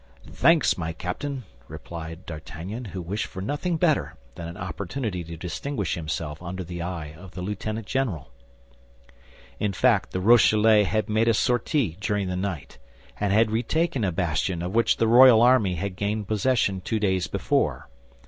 [0.31, 5.93] "Thanks, my captain!" replied D'Artagnan, who wished for nothing better than an opportunity to distinguish
[5.93, 8.31] himself under the eye of the lieutenant general.
[9.59, 12.79] In fact the Rochellais had made a sortie during the night,
[13.19, 17.27] and had retaken a bastion of which the royal army had gained possession two days
[17.27, 17.87] before.